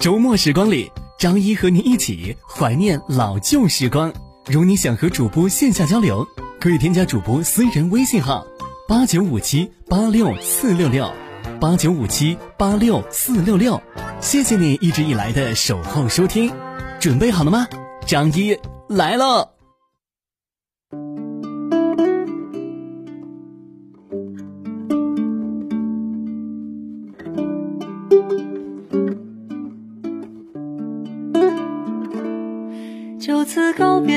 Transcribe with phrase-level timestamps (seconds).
[0.00, 4.12] 周末时光里，张一和您一起怀念老旧时光。
[4.46, 6.24] 如你想和主播线下交流，
[6.60, 8.46] 可以添加主播私人微信号：
[8.86, 11.12] 八九五七八六四六六，
[11.60, 13.80] 八九五七八六四六六。
[14.20, 16.52] 谢谢你一直以来的守候收听，
[17.00, 17.66] 准备好了吗？
[18.06, 18.56] 张一
[18.88, 19.48] 来喽！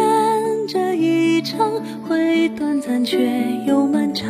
[0.00, 1.70] 愿这一场
[2.08, 3.30] 会短暂却
[3.66, 4.26] 又漫长，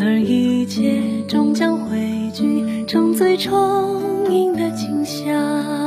[0.00, 0.94] 而一切
[1.28, 5.83] 终将汇聚成最充盈的景象。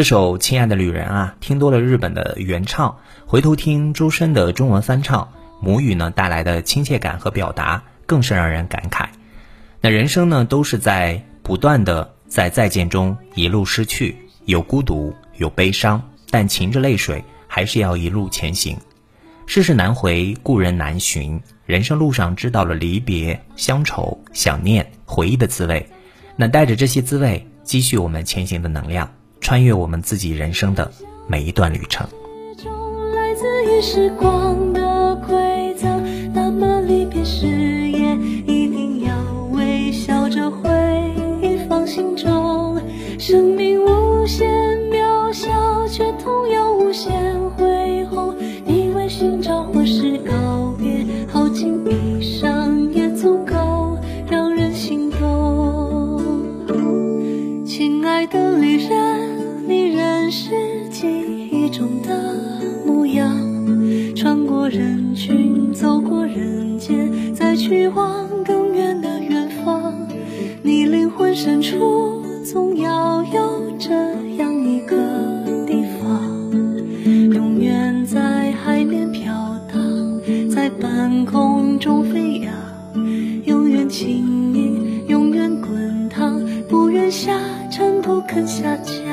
[0.00, 2.96] 这首《亲爱的旅人》啊，听多了日本的原唱，
[3.26, 5.28] 回头听周深的中文翻唱，
[5.60, 9.04] 母语呢带来的亲切感和表达，更是让人感慨。
[9.82, 14.16] 那人生呢，都是在不断的在再见中一路失去，
[14.46, 18.78] 有孤独，有悲伤，但噙着泪水还是要一路前行。
[19.46, 25.90] 世事难回，故人难寻，人生路上知道了离别、乡愁、想念、回忆的滋味，
[26.36, 29.06] 那带着这些滋味，积蓄我们前行的能量。
[29.40, 30.90] 穿越我们自己人生的
[31.26, 32.08] 每一段旅程。
[67.70, 69.94] 去往更远的远方，
[70.60, 73.90] 你灵魂深处总要有这
[74.38, 74.96] 样一个
[75.68, 76.50] 地方，
[77.32, 79.32] 永远在海面飘
[79.72, 80.20] 荡，
[80.52, 82.52] 在半空中飞扬，
[83.44, 87.38] 永远轻盈，永远滚烫，不愿下
[87.70, 89.09] 沉，不肯下降。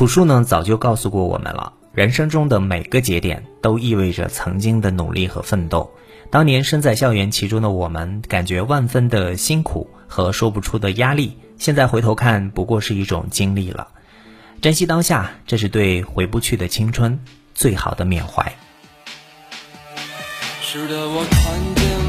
[0.00, 1.74] 朴树呢，早就告诉过我们了。
[1.92, 5.90] 人生中的每个节点，都意味着曾经的努力和奋斗。
[6.30, 11.36] 当年身在校园其中的我们，感觉万分的辛苦和说不出的压力。
[11.58, 13.88] 现在回头看，不过是一种经历了。
[14.62, 17.20] 珍惜当下，这是对回不去的青春
[17.54, 18.54] 最好的缅怀。
[20.62, 21.99] 是的，我看见。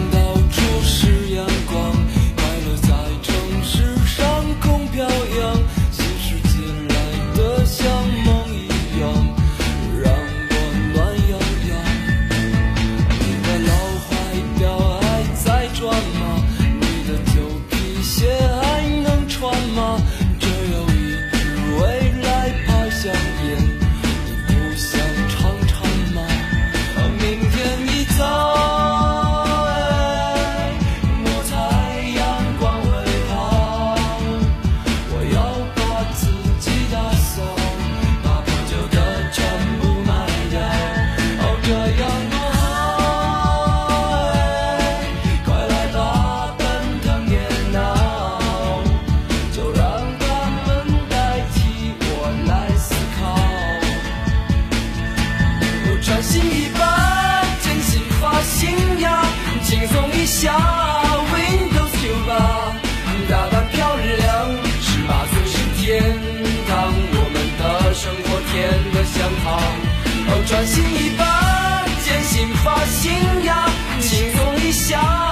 [70.46, 73.12] 穿新衣吧，剪新发型
[73.44, 73.66] 呀，
[74.02, 75.31] 轻松一下。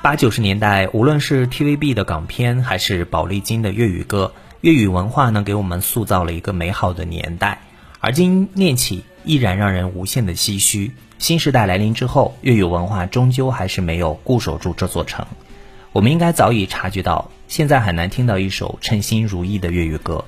[0.00, 4.32] 八九十年代，无论是 TVB 的港片，还是宝丽金的粤语歌，
[4.62, 7.60] 粤语文化呢，给我们塑造了一个美好的年代。
[8.00, 10.92] 而今念起，依然让人无限的唏嘘。
[11.18, 15.26] 新时代来临之后，粤语文化终究还是没有固守住这座城。
[15.92, 20.24] 我们应该早已察觉到，现在很难听到一首称心如意的粤语歌。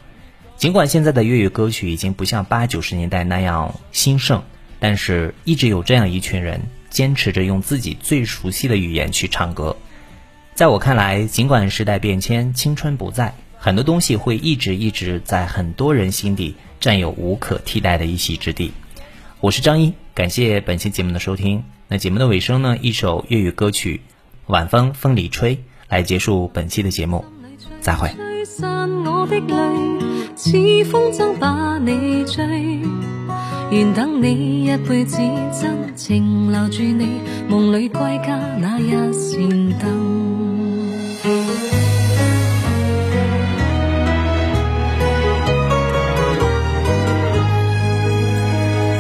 [0.58, 4.42] 尽管现在的粤语歌曲已经不像八九十年代那样兴盛。
[4.80, 9.76] 但是，一直有这样一群人坚持着用自己最熟悉的语言去唱歌。
[10.54, 18.72] 在我看来，尽管时代变迁，青春不在，很多东西会一直一直在很多人心底占有无可替代的一席之地。
[19.40, 21.64] 我是张一，感谢本期节目的收听。
[21.88, 22.76] 那节目的尾声呢？
[22.80, 24.00] 一首粤语歌曲
[24.46, 25.56] 《晚风风里吹》
[25.88, 27.24] 来结束本期的节目。
[27.80, 28.10] 再会。
[33.70, 35.18] 愿等你一辈子，
[35.52, 37.20] 真情留住你，
[37.50, 39.38] 梦里归家那一扇
[39.78, 40.32] 灯。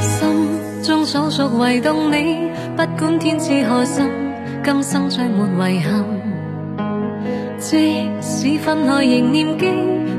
[0.00, 4.06] 心中所属唯独你，不管天赐何心，
[4.62, 6.04] 今生再没遗憾。
[7.58, 9.66] 即使分开仍念记，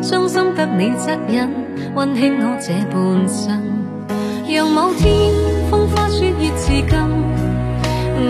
[0.01, 1.47] 伤心得你恻隐，
[1.93, 3.68] 温馨我这半生。
[4.51, 5.31] 让某天
[5.69, 6.99] 风花雪月至今，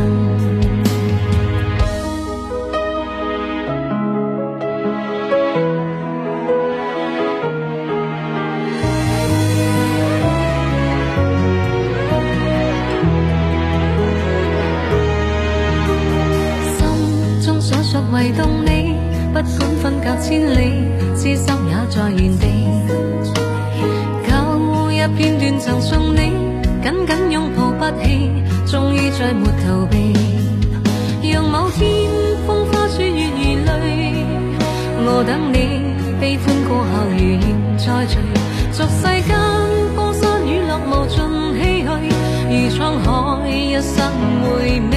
[21.91, 22.47] 在原地，
[24.29, 24.35] 旧
[24.89, 26.21] 日片段曾送你
[26.83, 28.31] 紧紧拥抱不起，
[28.67, 30.13] 终于再没逃避。
[31.33, 31.89] 让某天
[32.47, 34.05] 风花雪月如泪，
[35.07, 35.59] 我等你
[36.21, 37.41] 悲欢过后如愿
[37.79, 38.19] 再聚，
[38.71, 39.35] 俗世间
[39.97, 41.19] 风山雨落无尽
[41.55, 41.89] 唏嘘，
[42.51, 43.97] 如沧海一生
[44.45, 44.93] 回味。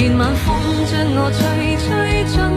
[0.00, 0.44] 愿晚风
[0.90, 1.38] 将我吹
[1.76, 1.86] 吹
[2.34, 2.47] 吹。